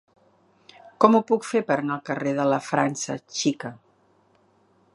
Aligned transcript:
Com 1.03 1.17
ho 1.17 1.19
puc 1.31 1.45
fer 1.49 1.61
per 1.67 1.77
anar 1.81 1.93
al 1.97 2.01
carrer 2.09 2.33
de 2.39 2.47
la 2.53 2.59
França 2.69 3.19
Xica? 3.41 3.75